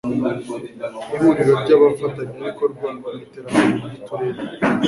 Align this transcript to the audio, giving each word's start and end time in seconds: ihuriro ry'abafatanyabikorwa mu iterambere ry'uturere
ihuriro 1.15 1.53
ry'abafatanyabikorwa 1.63 2.87
mu 2.99 3.07
iterambere 3.23 3.79
ry'uturere 3.85 4.41